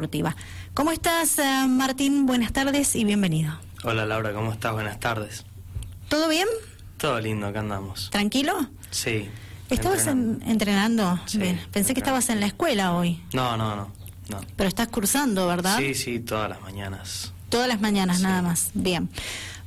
[0.00, 0.36] deportiva.
[0.74, 2.26] ¿Cómo estás, eh, Martín?
[2.26, 3.54] Buenas tardes y bienvenido.
[3.82, 4.74] Hola Laura, ¿cómo estás?
[4.74, 5.46] Buenas tardes.
[6.10, 6.46] ¿Todo bien?
[6.98, 8.10] Todo lindo, acá andamos.
[8.10, 8.52] ¿Tranquilo?
[8.90, 9.26] Sí.
[9.70, 11.18] ¿Estabas en- entrenando?
[11.24, 11.58] Sí, Bien.
[11.72, 13.90] Pensé que estabas en la escuela hoy, No, no, no.
[14.28, 14.40] no.
[14.54, 15.78] pero estás cursando, ¿verdad?
[15.78, 17.32] Sí, sí, todas las mañanas.
[17.48, 18.22] Todas las mañanas, Sí.
[18.24, 18.72] nada más.
[18.74, 19.08] Bien.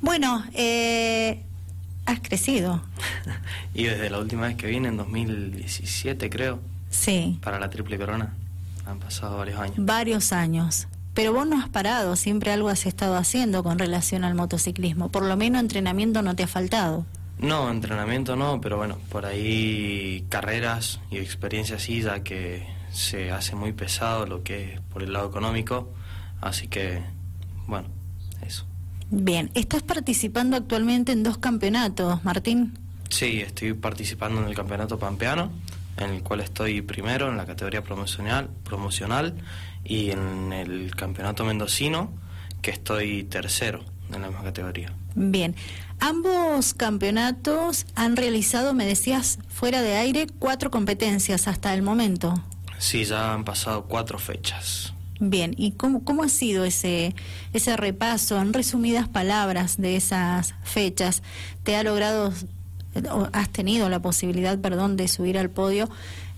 [0.00, 1.42] Bueno, eh,
[2.06, 2.84] has crecido.
[3.74, 8.32] y desde la última vez que vine, en 2017 creo, Sí, para la Triple Corona,
[8.86, 9.76] han pasado varios años.
[9.78, 10.88] varios años.
[11.14, 15.10] Pero vos no has parado, siempre algo has estado haciendo con relación al motociclismo.
[15.10, 17.04] Por lo menos entrenamiento no te ha faltado.
[17.38, 23.56] No, entrenamiento no, pero bueno, por ahí carreras y experiencias sí, ya que se hace
[23.56, 25.88] muy pesado lo que es por el lado económico,
[26.40, 27.02] así que,
[27.66, 27.88] bueno,
[28.46, 28.66] eso.
[29.10, 32.78] Bien, estás participando actualmente en dos campeonatos, Martín.
[33.08, 35.50] Sí, estoy participando en el campeonato pampeano,
[35.96, 39.34] en el cual estoy primero en la categoría promocional, promocional
[39.84, 42.12] y en el campeonato mendocino,
[42.62, 44.92] que estoy tercero en la misma categoría.
[45.14, 45.54] Bien,
[45.98, 52.34] ambos campeonatos han realizado, me decías, fuera de aire, cuatro competencias hasta el momento.
[52.78, 54.94] Sí, ya han pasado cuatro fechas.
[55.22, 57.14] Bien, ¿y cómo, cómo ha sido ese,
[57.52, 61.22] ese repaso en resumidas palabras de esas fechas?
[61.62, 62.32] ¿Te ha logrado,
[63.32, 65.88] has tenido la posibilidad, perdón, de subir al podio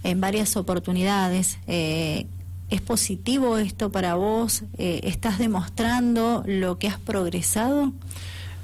[0.05, 1.59] en varias oportunidades?
[1.67, 2.27] Eh,
[2.73, 4.63] ¿Es positivo esto para vos?
[4.79, 7.93] Eh, ¿Estás demostrando lo que has progresado?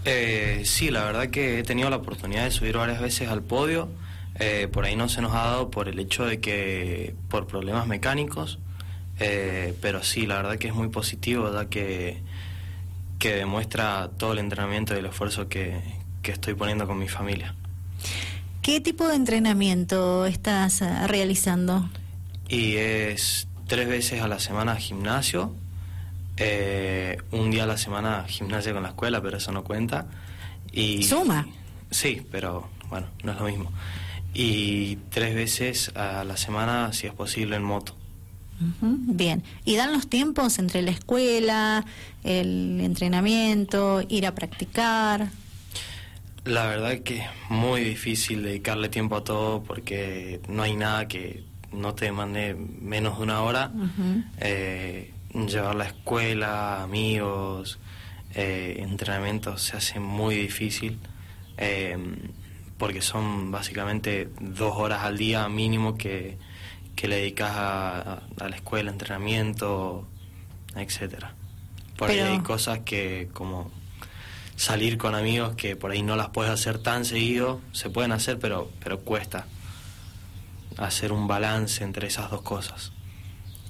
[0.06, 3.90] Eh, sí, la verdad que he tenido la oportunidad de subir varias veces al podio.
[4.36, 7.86] Eh, por ahí no se nos ha dado por el hecho de que por problemas
[7.86, 8.58] mecánicos,
[9.18, 12.22] pero sí, la verdad que es muy positivo, ya que,
[13.18, 15.82] que demuestra todo el entrenamiento y el esfuerzo que,
[16.22, 17.54] que estoy poniendo con mi familia.
[18.68, 21.88] ¿Qué tipo de entrenamiento estás eh, realizando?
[22.50, 25.54] Y es tres veces a la semana gimnasio,
[26.36, 30.08] eh, un día a la semana gimnasia con la escuela, pero eso no cuenta.
[30.70, 31.48] Y, ¿Suma?
[31.90, 33.72] Sí, pero bueno, no es lo mismo.
[34.34, 37.96] Y tres veces a la semana, si es posible, en moto.
[38.82, 39.44] Bien.
[39.64, 41.86] ¿Y dan los tiempos entre la escuela,
[42.22, 45.30] el entrenamiento, ir a practicar?
[46.48, 51.44] La verdad que es muy difícil dedicarle tiempo a todo porque no hay nada que
[51.72, 53.70] no te demande menos de una hora.
[54.40, 57.78] Eh, llevar la escuela, amigos,
[58.34, 60.98] eh, entrenamientos se hace muy difícil
[61.58, 61.98] eh,
[62.78, 66.38] porque son básicamente dos horas al día mínimo que,
[66.96, 70.08] que le dedicas a, a- a la escuela, entrenamiento,
[70.76, 71.34] etcétera.
[71.96, 73.70] Por Pero- ahí hay cosas que como
[74.58, 78.38] salir con amigos que por ahí no las puedes hacer tan seguido, se pueden hacer
[78.40, 79.46] pero, pero cuesta
[80.76, 82.92] hacer un balance entre esas dos cosas.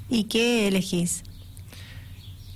[0.09, 1.23] ¿Y qué elegís?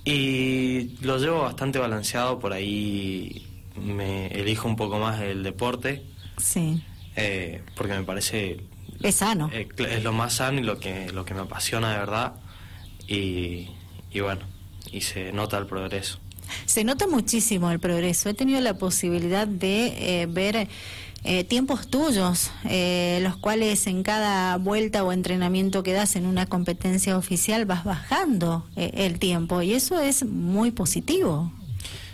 [0.05, 6.03] Y lo llevo bastante balanceado, por ahí me elijo un poco más el deporte,
[6.37, 6.83] Sí.
[7.15, 8.57] eh, porque me parece
[9.01, 9.49] Es sano.
[9.53, 12.33] eh, es lo más sano y lo que, lo que me apasiona de verdad.
[13.07, 13.69] Y,
[14.11, 14.41] y bueno,
[14.91, 16.19] y se nota el progreso.
[16.65, 18.29] Se nota muchísimo el progreso.
[18.29, 20.67] He tenido la posibilidad de eh, ver
[21.25, 26.45] eh, tiempos tuyos, eh, los cuales en cada vuelta o entrenamiento que das en una
[26.47, 31.51] competencia oficial vas bajando eh, el tiempo y eso es muy positivo.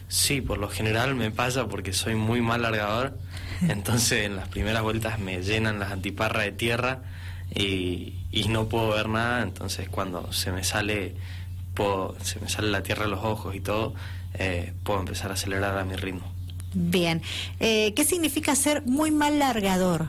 [0.08, 3.18] Sí, por lo general me pasa porque soy muy mal largador,
[3.68, 7.02] entonces en las primeras vueltas me llenan las antiparras de tierra
[7.54, 11.16] y, y no puedo ver nada, entonces cuando se me sale
[11.76, 13.94] puedo- se me sale la tierra de los ojos y todo,
[14.34, 16.32] eh, puedo empezar a acelerar a mi ritmo.
[16.74, 17.22] Bien.
[17.60, 20.08] Eh, ¿Qué significa ser muy mal largador?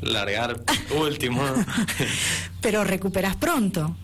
[0.00, 0.60] Largar
[0.98, 1.42] último,
[2.62, 3.94] Pero recuperas pronto.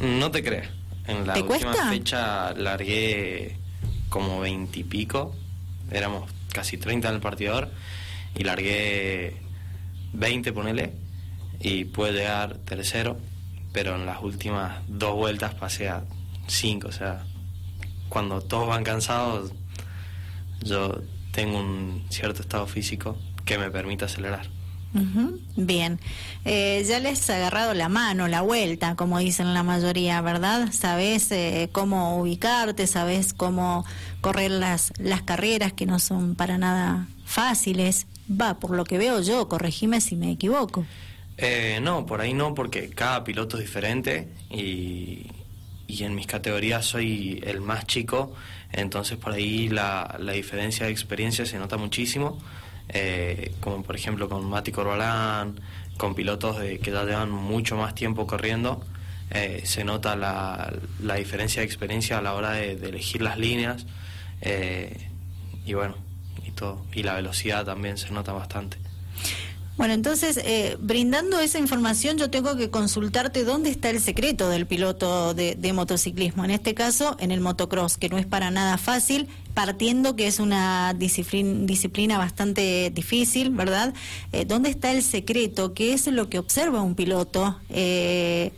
[0.00, 0.68] no te creas.
[1.06, 1.88] En la ¿Te última cuesta?
[1.88, 3.56] fecha largué
[4.08, 5.34] como veintipico,
[5.92, 7.70] éramos casi 30 en el partidor
[8.34, 9.36] y largué
[10.14, 10.92] 20, ponele,
[11.60, 13.16] y pude llegar tercero,
[13.72, 16.02] pero en las últimas dos vueltas pasé a
[16.48, 17.24] 5, o sea,
[18.08, 19.52] cuando todos van cansados,
[20.62, 21.00] yo
[21.32, 24.48] tengo un cierto estado físico que me permite acelerar.
[25.56, 26.00] Bien.
[26.44, 30.72] Eh, ya les has agarrado la mano, la vuelta, como dicen la mayoría, ¿verdad?
[30.72, 33.84] Sabes eh, cómo ubicarte, sabes cómo
[34.20, 38.06] correr las, las carreras que no son para nada fáciles.
[38.28, 40.86] Va, por lo que veo yo, corregime si me equivoco.
[41.36, 45.26] Eh, no, por ahí no, porque cada piloto es diferente y,
[45.86, 48.34] y en mis categorías soy el más chico,
[48.72, 52.38] entonces por ahí la, la diferencia de experiencia se nota muchísimo,
[52.88, 55.60] eh, como por ejemplo con Mati Corbalán,
[55.96, 58.84] con pilotos de, que ya llevan mucho más tiempo corriendo,
[59.30, 60.72] eh, se nota la,
[61.02, 63.86] la, diferencia de experiencia a la hora de, elegir las líneas
[64.40, 65.08] eh,
[65.64, 65.96] y bueno,
[66.46, 66.84] y todo.
[66.92, 68.78] Y la velocidad también se nota bastante.
[69.76, 74.66] Bueno, entonces, eh, brindando esa información, yo tengo que consultarte dónde está el secreto del
[74.66, 76.44] piloto de, motociclismo.
[76.46, 80.40] En este caso, en el motocross, que no es para nada fácil, partiendo que es
[80.40, 83.92] una disciplina, disciplina bastante difícil, ¿verdad?
[84.32, 85.74] Eh, ¿Dónde está el secreto?
[85.74, 87.60] ¿Qué es lo que observa un piloto?
[87.68, 88.52] Eh,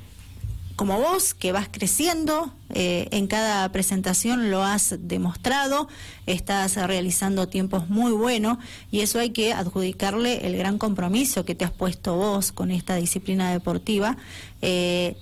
[0.79, 5.89] como vos, que vas creciendo, eh, en cada presentación lo has demostrado,
[6.27, 8.59] estás realizando tiempos muy buenos
[8.93, 12.95] y eso hay que adjudicarle el gran compromiso que te has puesto vos con esta
[12.95, 14.19] disciplina deportiva.
[14.63, 15.17] Eh,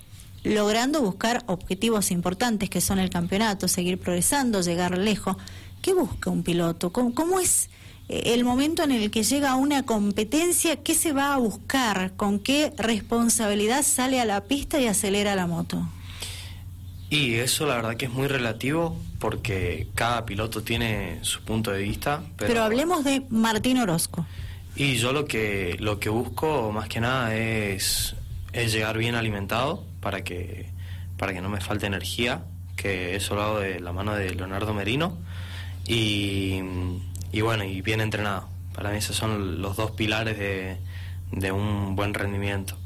[0.45, 5.39] logrando buscar objetivos importantes que son el campeonato, seguir progresando, llegar lejos.
[5.81, 6.93] ¿Qué busca un piloto?
[6.93, 7.71] cómo es
[8.09, 12.13] el momento en el que llega una competencia, ¿qué se va a buscar?
[12.17, 15.89] ¿Con qué responsabilidad sale a la pista y acelera la moto?
[17.11, 21.83] Y eso la verdad que es muy relativo porque cada piloto tiene su punto de
[21.83, 22.23] vista.
[22.37, 24.27] Pero, hablemos de Martín Orozco.
[24.75, 28.15] Y yo lo que, lo que busco más que nada es,
[28.53, 30.71] es llegar bien alimentado para que,
[31.17, 32.43] para que no me falte energía,
[32.77, 35.17] que eso lo hago de la mano de Leonardo Merino.
[35.89, 36.61] Y
[37.37, 38.49] y bueno, y bien entrenado.
[38.75, 42.79] Para mí esos son los dos pilares de, un buen rendimiento.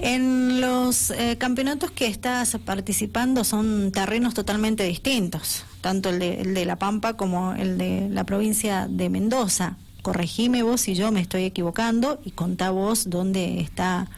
[0.00, 6.54] En los eh, campeonatos que estás participando son terrenos totalmente distintos, tanto el de, el
[6.54, 9.76] de La Pampa como el de la provincia de Mendoza.
[10.02, 14.08] Corregime vos si yo me estoy equivocando y contá vos dónde está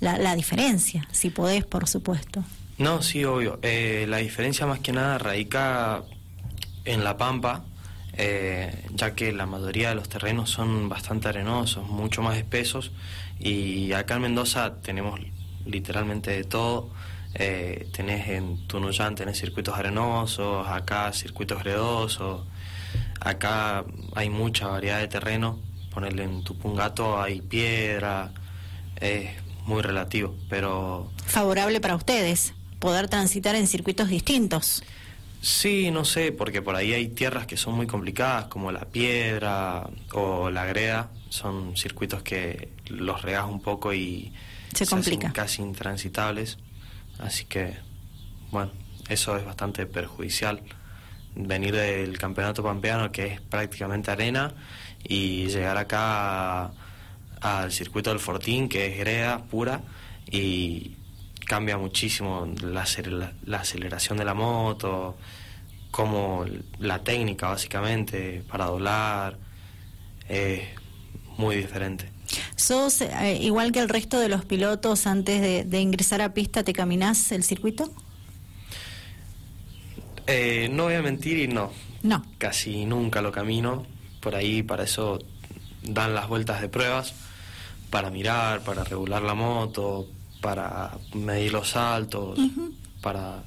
[0.00, 2.42] la, la diferencia, si podés, por supuesto.
[2.78, 3.60] No, sí, obvio.
[3.62, 6.02] Eh, la diferencia más que nada radica
[6.84, 7.64] en La Pampa,
[8.14, 12.92] eh, ya que la mayoría de los terrenos son bastante arenosos, mucho más espesos,
[13.38, 15.20] y acá en Mendoza tenemos
[15.64, 16.90] literalmente de todo.
[17.34, 22.46] Eh, tenés en Tunuyán tenés circuitos arenosos, acá circuitos gredosos,
[23.20, 25.58] acá hay mucha variedad de terreno,
[25.94, 28.32] ponerle en Tupungato hay piedra,
[29.00, 29.30] es
[29.64, 31.10] muy relativo, pero...
[31.24, 34.82] Favorable para ustedes, poder transitar en circuitos distintos.
[35.42, 39.90] Sí, no sé, porque por ahí hay tierras que son muy complicadas, como la piedra
[40.12, 41.10] o la greda.
[41.30, 44.32] Son circuitos que los regas un poco y
[44.72, 45.32] se, complica.
[45.32, 46.58] casi intransitables.
[47.18, 47.74] Así que,
[48.52, 48.70] bueno,
[49.08, 50.62] eso es bastante perjudicial.
[51.34, 54.54] Venir del campeonato pampeano, que es prácticamente arena,
[55.02, 56.70] y llegar acá
[57.40, 59.82] al circuito del Fortín, que es greda pura,
[60.30, 60.98] y
[61.52, 62.86] cambia muchísimo la,
[63.44, 65.18] la, aceleración de la moto,
[65.90, 66.46] como
[66.78, 69.36] la técnica básicamente para doblar,
[70.30, 70.62] es
[71.36, 72.08] muy diferente.
[72.56, 76.72] ¿Sos eh, igual que el resto de los pilotos antes de, ingresar a pista, te
[76.72, 77.92] caminás el circuito?
[80.26, 81.70] Eh, no voy a mentir y no.
[82.02, 82.24] No.
[82.38, 83.84] Casi nunca lo camino.
[84.20, 85.18] Por ahí, para eso
[85.82, 87.12] dan las vueltas de pruebas,
[87.90, 90.08] para mirar, para regular la moto,
[90.42, 92.38] para medir los saltos,
[93.00, 93.44] para,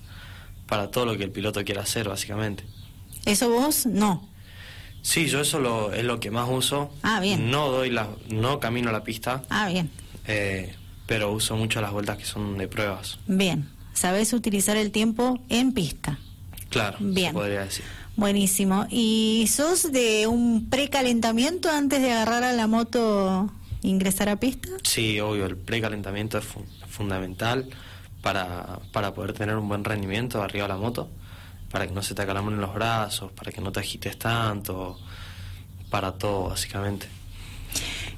[0.65, 2.63] para todo lo que el piloto quiera hacer, básicamente.
[3.25, 4.27] ¿Eso vos no?
[5.03, 6.91] Sí, yo eso lo, es lo que más uso.
[7.03, 7.51] Ah, bien.
[7.51, 9.43] No doy la, no camino la pista.
[9.49, 9.91] Ah, bien.
[10.25, 10.73] Eh,
[11.05, 13.19] pero uso mucho las vueltas que son de pruebas.
[13.27, 13.69] Bien.
[13.93, 16.17] ¿Sabes utilizar el tiempo en pista?
[16.69, 17.33] Claro, bien.
[17.33, 17.85] podría decir.
[18.15, 18.87] Buenísimo.
[18.89, 23.51] ¿Y sos de un precalentamiento antes de agarrar a la moto
[23.85, 24.69] ingresar a pista?
[24.83, 26.45] Sí, obvio, el precalentamiento es
[26.87, 27.69] fundamental
[28.21, 31.09] para, para poder tener un buen rendimiento arriba de la moto,
[31.71, 34.99] para que no se te acalamen los brazos, para que no te agites tanto,
[35.89, 37.07] para todo básicamente.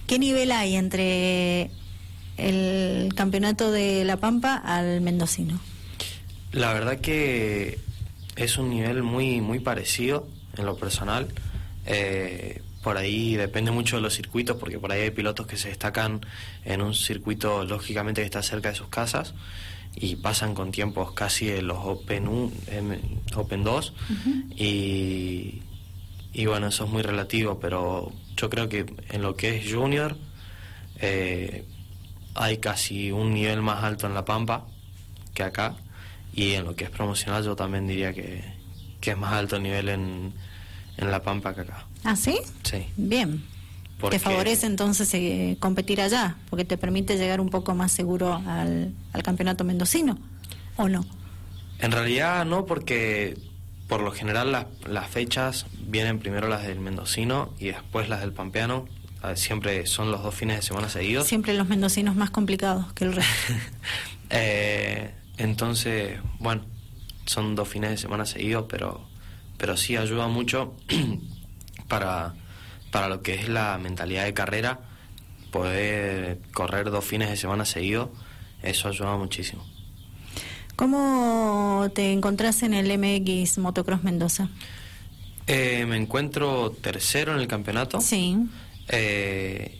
[0.08, 1.70] ¿Qué nivel hay entre
[2.38, 5.60] el campeonato de La Pampa al mendocino?
[6.52, 7.80] La verdad que
[8.36, 11.28] es un nivel muy, muy parecido en lo personal.
[11.86, 15.70] Eh, por ahí depende mucho de los circuitos, porque por ahí hay pilotos que se
[15.70, 16.26] destacan
[16.64, 19.34] en un circuito lógicamente que está cerca de sus casas
[19.96, 22.52] y pasan con tiempos casi de los Open, 1,
[23.36, 23.94] Open 2
[24.56, 25.62] y,
[26.34, 30.16] y bueno, eso es muy relativo, pero yo creo que en lo que es junior
[31.00, 31.66] eh,
[32.36, 34.68] hay casi un nivel más alto en La Pampa
[35.34, 35.76] que acá
[36.34, 38.44] y en lo que es promocional yo también diría que,
[39.02, 40.34] que es más alto el nivel en,
[40.98, 41.88] en La Pampa que acá.
[42.08, 42.40] ¿Ah, sí?
[42.64, 42.86] Sí.
[42.96, 43.44] Bien.
[44.10, 48.94] Te favorece entonces eh, competir allá, porque te permite llegar un poco más seguro al,
[49.26, 50.18] campeonato mendocino,
[50.78, 51.06] ¿o no?
[51.80, 53.38] En realidad no, porque
[53.90, 58.32] por lo general las, las fechas vienen primero las del mendocino y después las del
[58.32, 58.88] pampeano.
[59.36, 61.28] Siempre son los dos fines de semana seguidos.
[61.28, 63.54] Siempre los mendocinos más complicados que el resto.
[64.30, 66.66] Eh, entonces, bueno,
[67.26, 69.08] son dos fines de semana seguidos, pero,
[69.58, 70.76] pero sí ayuda mucho
[71.88, 72.34] para,
[72.92, 74.80] para lo que es la mentalidad de carrera,
[75.52, 78.10] poder correr dos fines de semana seguidos,
[78.64, 79.66] eso ayuda muchísimo.
[80.76, 84.50] ¿Cómo te encontrás en el MX Motocross Mendoza?
[85.48, 88.00] Eh, me encuentro tercero en el campeonato.
[88.00, 88.38] Sí.
[88.90, 89.80] Eh,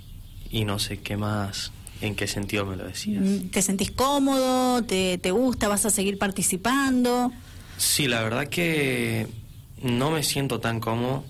[0.50, 1.72] y no sé qué más,
[2.02, 3.22] en qué sentido me lo decías.
[3.22, 4.84] Mm, ¿Te sentís cómodo?
[4.84, 5.68] ¿Te, te gusta?
[5.68, 7.32] ¿Vas a seguir participando?
[7.78, 9.28] Sí, la verdad que
[9.84, 11.24] no me siento tan cómodo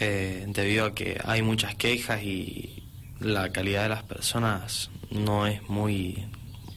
[0.00, 2.82] eh, debido a que hay muchas quejas y
[3.20, 6.26] la calidad de las personas no es muy,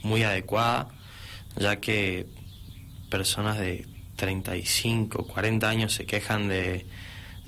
[0.01, 0.89] muy adecuada,
[1.55, 2.27] ya que
[3.09, 3.87] personas de
[4.17, 6.85] 35, 40 años se quejan de,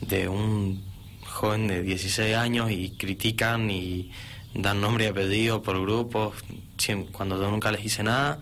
[0.02, 0.84] de un
[1.26, 4.12] joven de 16 años y critican y
[4.54, 6.36] dan nombre y apellido por grupos
[7.12, 8.40] cuando yo nunca les hice nada.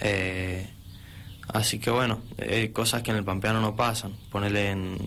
[0.00, 0.68] Eh,
[1.48, 4.12] así que bueno, hay cosas que en el Pampeano no pasan.
[4.30, 4.98] Ponerle en,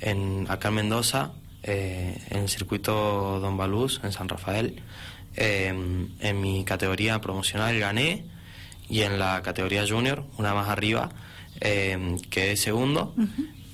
[0.00, 4.82] en acá en Mendoza, eh, en el circuito Don Baluz, en San Rafael,
[5.36, 5.68] eh,
[6.20, 8.24] en mi categoría promocional gané
[8.88, 11.10] y en la categoría junior, una más arriba,
[11.60, 13.14] quedé segundo.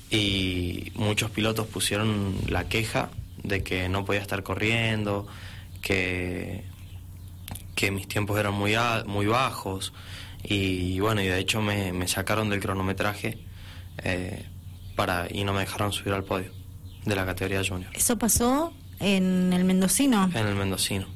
[0.09, 3.09] Y muchos pilotos pusieron la queja
[3.43, 5.27] de que no podía estar corriendo,
[5.81, 6.63] que,
[7.75, 8.75] que mis tiempos eran muy,
[9.05, 9.93] muy bajos.
[10.43, 13.37] Y bueno, y de hecho me, sacaron del cronometraje
[14.03, 14.45] eh,
[14.95, 16.51] para, y no me dejaron subir al podio
[17.05, 17.91] de la categoría junior.
[17.93, 20.29] ¿Eso pasó en el Mendocino?
[20.33, 21.07] En el Mendocino,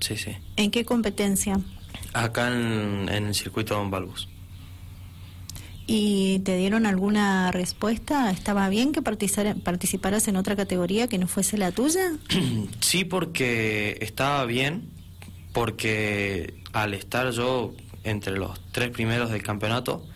[0.00, 0.36] sí, sí.
[0.56, 1.58] ¿En qué competencia?
[2.12, 4.28] Acá en, en el circuito Don Balbus.
[5.86, 8.30] ¿Y te dieron alguna respuesta?
[8.30, 12.12] ¿Estaba bien que participaras en otra categoría que no fuese la tuya?
[12.80, 14.88] Sí, porque estaba bien,
[15.52, 20.06] porque al estar yo entre los tres primeros del campeonato,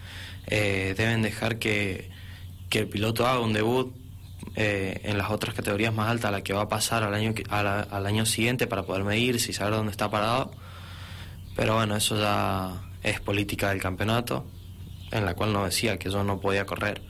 [0.47, 2.11] eh, deben dejar que,
[2.71, 3.95] el piloto haga un debut
[4.57, 8.07] eh, en las otras categorías más altas la que va a pasar al año, al
[8.07, 10.51] año siguiente para poder medirse y saber dónde está parado.
[11.57, 14.45] Pero bueno, eso ya es política del campeonato
[15.11, 17.03] en la cual no decía que yo no podía correr.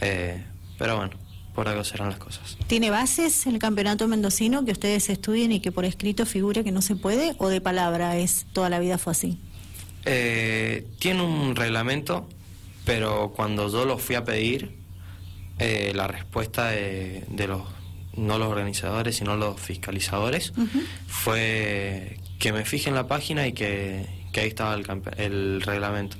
[0.00, 0.42] Eh,
[0.78, 1.12] pero bueno,
[1.54, 2.56] por algo serán las cosas.
[2.66, 6.82] ¿Tiene bases el campeonato mendocino que ustedes estudien y que por escrito figure que no
[6.82, 9.38] se puede o de palabra es toda la vida fue así?
[10.04, 12.28] Eh, tiene un reglamento,
[12.84, 14.81] pero cuando yo lo fui a pedir,
[15.58, 17.62] eh, la respuesta de, los,
[18.16, 20.52] no los organizadores, sino los fiscalizadores,
[21.06, 24.84] fue que me fije en la página y que, que ahí estaba el,
[25.16, 26.16] el reglamento.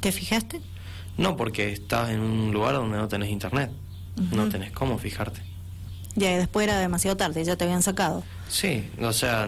[0.00, 0.60] ¿Te fijaste?
[1.16, 3.70] No, porque estás en un lugar donde no tenés internet.
[4.32, 5.40] No tenés cómo fijarte.
[6.14, 8.24] Ya, y después era demasiado tarde, ya te habían sacado.
[8.48, 9.46] Sí, o sea,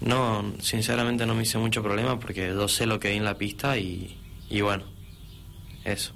[0.00, 3.36] no, sinceramente no me hice mucho problema porque yo sé lo que hay en la
[3.36, 4.18] pista y,
[4.48, 4.84] y bueno,
[5.84, 6.12] eso.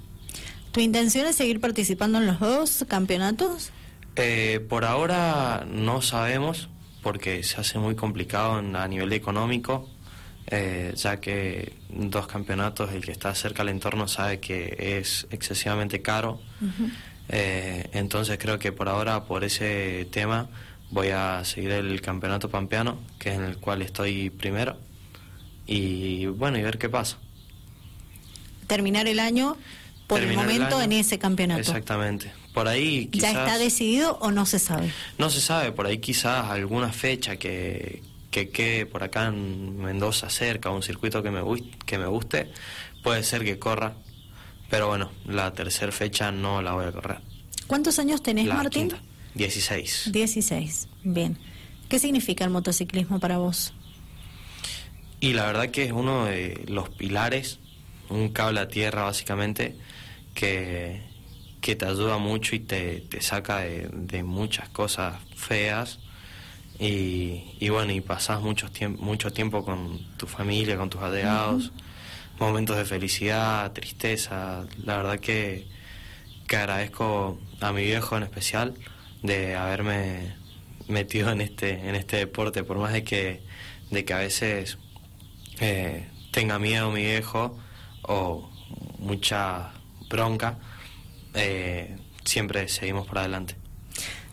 [0.77, 3.71] ¿Tu intención es seguir participando en los dos campeonatos?
[4.15, 6.69] Eh, por ahora no sabemos
[7.01, 9.89] porque se hace muy complicado a nivel económico
[10.45, 16.03] eh, ya que dos campeonatos, el que está cerca al entorno sabe que es excesivamente
[16.03, 16.39] caro.
[17.27, 20.47] Eh, entonces creo que por ahora, por ese tema,
[20.91, 24.77] voy a seguir el campeonato pampeano, que es en el cual estoy primero.
[25.65, 27.17] Y bueno, y ver qué pasa.
[28.67, 29.57] Terminar el año
[30.07, 31.59] por el momento en ese campeonato.
[31.59, 32.31] Exactamente.
[32.53, 33.33] Por ahí quizás...
[33.33, 34.91] ¿Ya está decidido o no se sabe?
[35.17, 40.29] No se sabe, por ahí quizás alguna fecha que, que quede por acá en Mendoza
[40.29, 41.41] cerca, un circuito que me,
[41.85, 42.51] que me guste,
[43.03, 43.95] puede ser que corra.
[44.69, 47.19] Pero bueno, la tercera fecha no la voy a correr.
[47.67, 48.93] ¿Cuántos años tenés, Martín?
[49.33, 50.11] Dieciséis.
[50.11, 50.11] 16.
[50.13, 51.37] 16, bien.
[51.89, 53.73] ¿Qué significa el motociclismo para vos?
[55.19, 57.59] Y la verdad que es uno de los pilares,
[58.09, 59.75] un cable a tierra básicamente,
[60.33, 61.01] que,
[61.61, 65.99] que te ayuda mucho y te, te saca de, de muchas cosas feas.
[66.79, 71.71] Y, bueno, y pasás mucho, tiempo mucho tiempo con tu familia, con tus allegados,
[72.39, 74.65] momentos de felicidad, tristeza.
[74.83, 75.67] La verdad que,
[76.47, 78.75] que agradezco a mi viejo en especial
[79.23, 80.35] de haberme
[80.87, 83.41] metido en este, en este deporte, por más de que,
[83.89, 84.77] de que a veces
[85.59, 87.57] eh, tenga miedo mi viejo
[88.07, 88.49] o
[88.99, 89.71] mucha
[90.09, 90.57] bronca,
[91.33, 93.55] eh, siempre seguimos por adelante.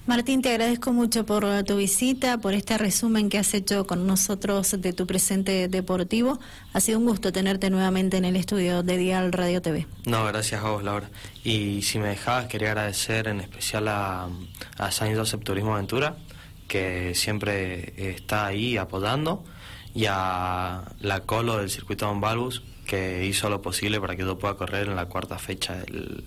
[0.07, 4.79] Martín, te agradezco mucho por tu visita, por este resumen que has hecho con nosotros
[4.79, 6.39] de tu presente deportivo.
[6.75, 9.87] Ha sido un gusto tenerte nuevamente en el estudio de Dial Radio TV.
[10.05, 11.09] No, gracias a vos, Laura.
[11.43, 14.29] Y si me dejabas, quería agradecer en especial a,
[14.77, 16.17] a Saint Joseph Turismo Aventura,
[16.69, 19.43] que siempre está ahí apoyando
[19.95, 24.39] y a la Colo del circuito Don Balbus, que hizo lo posible para que yo
[24.39, 26.25] pueda correr en la cuarta fecha del,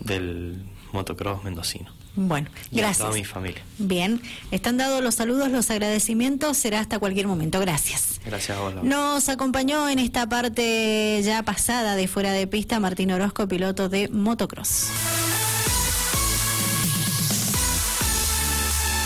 [0.00, 0.62] del
[0.92, 1.92] motocross mendocino.
[2.20, 2.98] Bueno, Y a gracias.
[3.06, 3.62] toda mi familia.
[3.78, 7.60] Bien, están dados los saludos, los agradecimientos, será hasta cualquier momento.
[7.60, 8.20] Gracias.
[8.26, 8.74] Gracias a vos.
[8.74, 8.88] Laura.
[8.88, 14.08] Nos acompañó en esta parte ya pasada de fuera de pista Martín Orozco, piloto de
[14.08, 14.88] motocross.